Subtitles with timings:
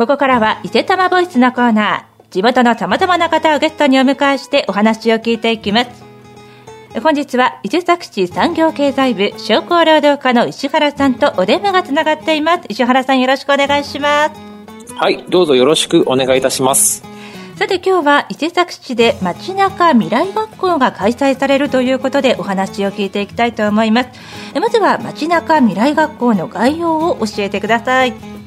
[0.00, 2.30] ここからは伊勢玉ボイスのコーナー。
[2.30, 5.90] 地元の様々な方をゲストにお迎えしてお話を聞いていきます。
[7.02, 12.64] 本日は伊勢崎市産業経済部商工労働課の石原さんとお電話がつながっています。
[12.70, 14.94] 石原さんよろしくお願いします。
[14.94, 17.04] はいどうぞよろしくお願いいたします。
[17.56, 24.08] さて今日は伊勢崎市で街中未来学校が開催されるということでお話を聞いていきたいと思います。
[24.58, 28.39] まずは街中未来学校の概要を教えてください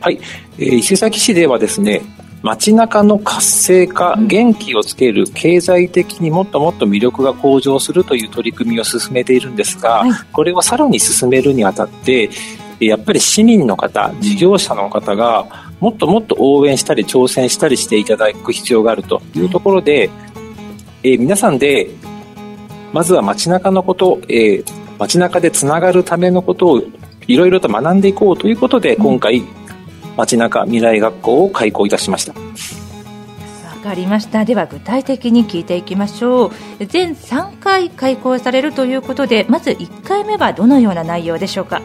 [0.00, 0.18] はい、
[0.58, 2.02] えー、伊勢崎市ではですね
[2.42, 12.30] 街中の活性化、元気をつける、経済的にもっともっと魅力が向上するという取り組みを進めているんですが、はい、これをさらに進めるにあたって、
[12.80, 20.08] やっぱり市民の方、事業者の方が、もっともっと応援したり挑戦したりしていただく必要があるというところで、
[21.02, 21.90] えー、皆さんで、
[22.94, 24.64] まずは街中のこと、えー、
[24.98, 26.82] 街中でつながるためのことを
[27.26, 29.42] いろいろと学んでいこうということで、今回、
[30.16, 32.32] 街中未来学校を開校いたしました。
[32.32, 32.40] わ
[33.82, 34.44] かりました。
[34.44, 36.48] では具体的に聞いていきましょ
[36.80, 36.86] う。
[36.86, 41.80] 全3回開校されるということでまず1回目はどのような内容でしょうか？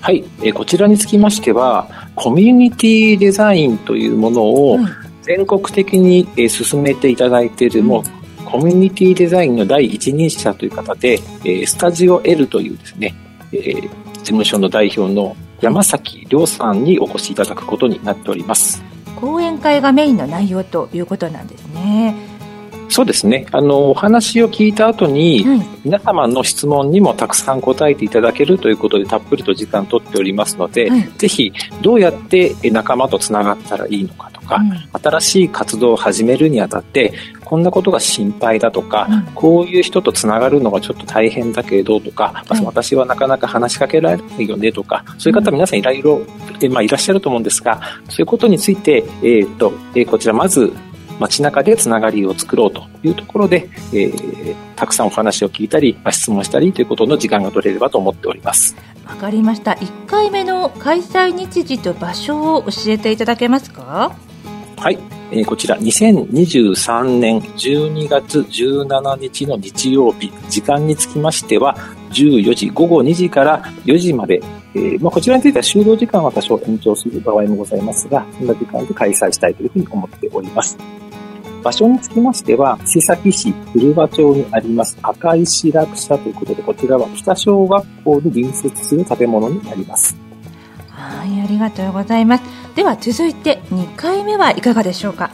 [0.00, 4.78] はい、えこちらにつきましてはコミュニティデザインというものを
[5.20, 13.14] 全国的に、え進めていただいている、もうコミュニティデザインの第一人者という方で、えスタジオ L というですね、
[13.52, 13.74] え
[14.14, 18.82] 事務所の代表の山崎亮さんにお越しいただくことになっております。
[19.16, 22.14] 講演会がメインの内容ということなんですね。
[22.88, 23.46] そうですね。
[23.52, 46.20] あのお話を聞いた後に、はい、皆様の質問にもたくさん答えていただけるということでたっぷりと時間を取っておりますので、はい、ぜひどうやって仲間とつながったらいいのかとか、うん、新しい活動を始めるにあたってこんなことが心配だとか、うん、こういう人とつながるのがちょっと大変だけどとか、まあ、私はなかなか話しかけられないよねとか、そういう方皆さんいろいろ、
[46.70, 50.72] まあ、いらっしゃると思うんですが、そういうことについて、えー、っと、えー、こちらまず
[51.18, 58.74] 街中でつながりを作ろうというところで、えー、たくさんお話を聞いたり、まあ、質問したりということの時間が取れればと思っております。
[59.06, 59.72] わかりました。
[59.72, 64.16] 1回目の開催日時と場所を教えていただけますか？
[64.80, 64.98] はい。
[65.30, 71.76] えー、こちら2023年12月17日の日曜日、時間につきましては
[72.12, 74.40] 14時、午後2時から4時まで、
[74.74, 80.78] えー、まあ、こちらについては終了時間は多少延長する場合もございますが、そんな時間で開催したいというふうに思っております。
[81.62, 90.16] 場所につきましては、伊勢崎市古場町にあります赤石落車ということで、こちらは北小学校に隣接する建物になります。
[90.88, 92.59] はい、ありがとうございます。
[92.80, 95.30] では続いて2回目はいかがでしょうか？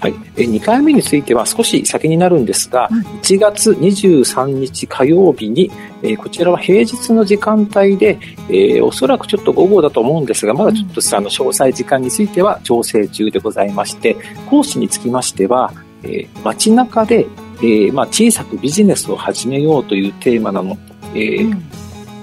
[0.00, 5.68] はい、え2回目については少し先になるんですが、うん、1月23日火曜日に、
[6.00, 14.16] えー、こちらは平日の時間帯で、えー、おそらくちょっと午後だと思うんですがまだちょっと、うん、あの詳細時間については調整中でございまして
[14.48, 15.72] 講師につきましては、
[16.04, 17.26] えー、街中で、
[17.56, 20.78] えーまあ、小さくビジネスを始めようというテーマなの、
[21.16, 21.62] えー、うん、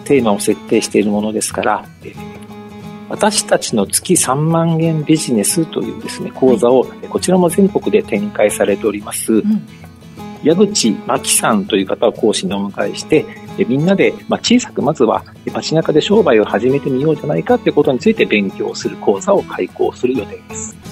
[0.06, 2.27] テーマを設定しているものですから、えー
[3.10, 9.62] 私たちの月3万円ビジネスというですね、講座を、こちらも全国で展開されております、うん、
[10.44, 13.26] 矢口真紀さんという方を講師にお迎えして、
[13.66, 20.87] みんなで、まあ、小さくまずは街中で商売を始めてみようじゃないかということについて勉強する講座を開講する予定です。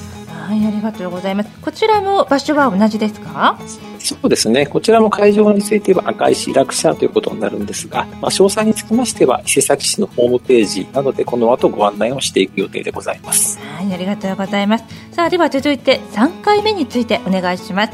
[0.46, 1.50] はい、ありがとうございます。
[1.60, 3.58] こちらも場所は同じですか？
[3.98, 4.68] そうですね。
[4.68, 13.58] こちらも会場については赤石落車ということになるんですが、まあ、詳細につきましては伊勢崎市のホームページなどでこの後ご案内をしていく予定でございます。
[13.60, 14.86] はい、ありがとうございます。
[15.12, 17.94] さあ、では続いて3回目についてお願いします。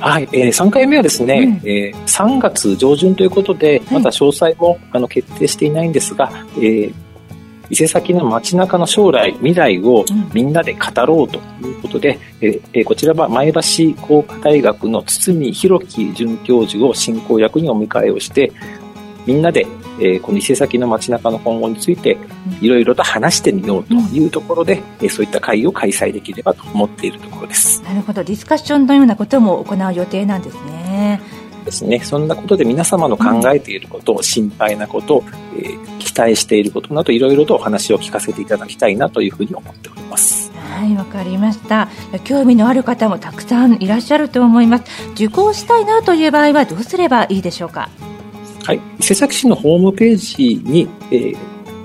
[0.00, 6.94] はい、えー、3回目はですね、うん、えー、3月上旬ということで、まだ詳細も、あの決定していないんですが、えー、
[7.70, 10.04] 伊勢崎の街中の将来、未来を
[10.34, 13.60] みんなで語ろうということで、うん、えこちらは前橋
[14.02, 18.52] 工科大学の堤博樹准教授を進行役にお迎えをして、
[19.24, 19.66] みんなで、
[20.02, 22.16] えこの伊勢崎の街中の今後について
[22.60, 27.82] いろいろと話してみようというところで、うん、そういった会を開催できればと思っているところです。
[27.82, 31.20] なるほど、ディスカッションのようなことも行う予定なんですね。
[31.70, 35.22] ですね、そんなことで皆様の考えていること、うん、心配なこと、
[35.56, 40.50] えー、期待していることなどいろいろとお話を聞かせていただきたいなというふうに思っております。
[40.52, 41.88] はいわかりました
[42.24, 47.88] 興味のある方もたくさんいらっしゃると思います受講したいなという場合はどうすればいいでしょうか？
[48.64, 51.36] はい伊勢崎市のホームページに、えー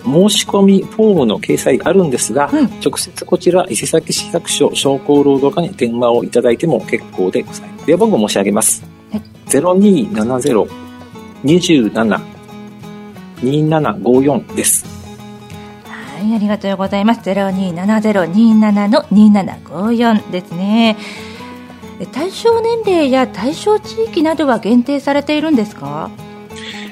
[0.06, 7.88] 申し込みフォームの掲載があるんですが、うん、直接こちら伊勢崎市役所商工労働課に電話をいただいても結構でございます。
[7.88, 8.95] 電話番号申し上げます。
[9.16, 9.22] はい、
[13.44, 14.86] 0270-27-2754です。
[15.88, 17.22] はい、ありがとうございます。
[17.22, 20.98] 027027の2754ですね。
[22.12, 26.10] 対象年齢や対象地域などは限定されているんですか？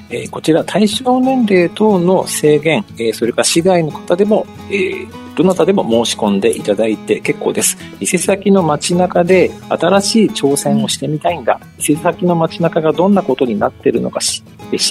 [0.09, 7.77] えー、こちら対象年齢等の制限、えー、それから市外の方でも、えー、どなたでも申し込んでいただいて結構です。
[7.99, 11.59] 伊勢崎の街中で新しい挑戦をしてみたいんだ。
[11.79, 14.43] 伊勢崎の街中がどんなことになっているのか知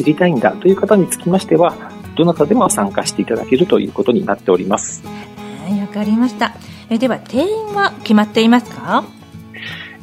[0.04, 1.74] りたいんだという方につきましては、
[2.16, 5.02] どなたでも参加していただけるということになっております。
[5.64, 6.54] はい、わかりました。
[6.90, 9.04] えでは、定員は決まっていますか？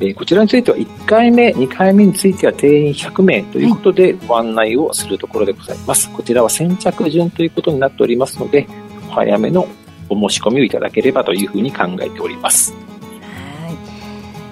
[0.01, 6.09] えこちらについては1回目、2回目については定員100名ということでご案内をするところでございます。
[6.12, 8.65] こちらは先着順ということになっておりますので、
[9.09, 9.68] お早めの
[10.10, 12.74] お申し込みをいただければというふうに考えております。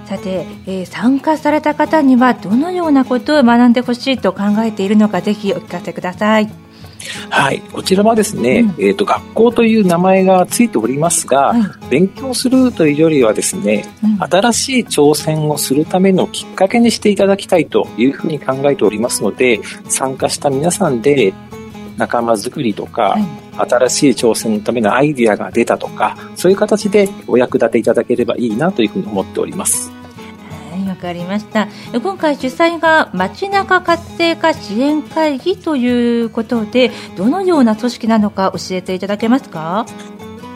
[0.06, 6.50] さて、えー、参加された方にはどのようなことを学んでほしいと考えているのかぜひお聞かせください。
[7.30, 19.60] はい、こちらはですね、うん、えっ、ー、と学校という名前がついておりますが、はい、勉強するというよりはですね、うん、新しい挑戦をするためのきっかけにしていただきたいというふうに考えておりますので、
[19.90, 21.34] 参加した皆さんで
[21.98, 29.92] 仲間づくりとか、はい、新しい挑戦のためのアイディアが出たとか、そういう形でお役立ていただければいいなというふうに思っております。
[30.88, 31.68] わかりました。
[31.94, 39.86] 今回主催が街中活性化支援会議ということでどのような組織なのか教えていただけますか？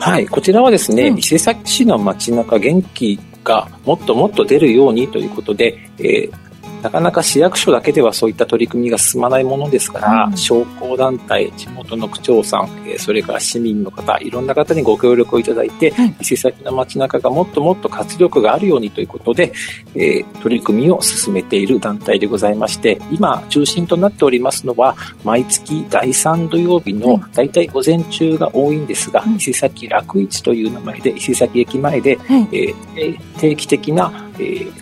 [0.00, 6.41] はい、こちらはですね、うん、伊勢崎市の街中元気がもっともっと出るようにということで、えー、
[6.82, 19.52] なかなか市役所だけではそういった取り組みが進まないものですから、うん、商工団体、地元の区長さん、えそれから市民の方、いろんな方にご協力をいただいて、うん、伊勢崎の街中がもっともっと活力があるようにということで、
[19.94, 34.81] えー、取り組みを進めている団体でございまして、今、中心となっておりますのは、毎月第3土曜日の大体午前中が多いんですが、うん、伊勢崎楽市という名前で、伊勢崎駅前で、はい、えー、定期的な、えー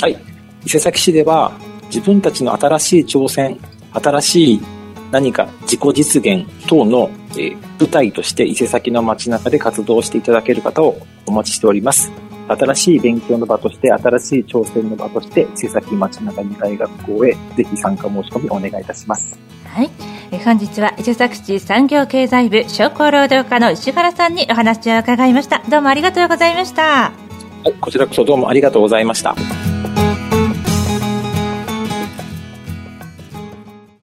[0.02, 0.18] はい。
[0.66, 1.52] 伊勢崎市では、
[1.86, 3.58] 自分たちの新しい挑戦、
[3.94, 4.62] 新しい
[5.10, 12.12] 何か自己実現等の、えー、舞台として伊勢崎の街中で活動していただける方をお待ちしております。
[12.46, 19.38] 新しい勉強の場として、新しい挑戦の場として、伊勢崎街中未来学校へぜひ参加申し込みお願いいたします。
[19.64, 20.09] はい。
[20.44, 25.62] 本日は伊勢崎市産業経済部商工労働課の石原さんにお話を伺いました。
[25.68, 26.82] どうもありがとうございました。
[26.82, 27.12] は
[27.66, 29.36] いこちらこそどうもありがとうございました。